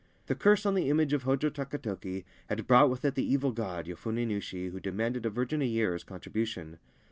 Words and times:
The 0.25 0.33
curse 0.33 0.65
on 0.65 0.73
the 0.73 0.89
image 0.89 1.13
of 1.13 1.21
Hojo 1.25 1.51
Takatoki 1.51 2.25
had 2.49 2.65
brought 2.65 2.89
with 2.89 3.05
it 3.05 3.13
the 3.13 3.23
evil 3.23 3.51
god, 3.51 3.85
Yofune 3.85 4.27
Nushi, 4.29 4.69
who 4.69 4.79
demanded 4.79 5.27
a 5.27 5.29
virgin 5.29 5.61
a 5.61 5.65
year 5.65 5.93
as 5.93 6.03
contribution. 6.03 6.79